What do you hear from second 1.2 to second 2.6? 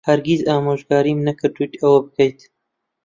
نەکردوویت ئەوە بکەیت.